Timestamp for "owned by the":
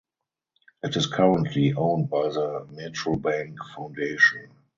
1.75-2.65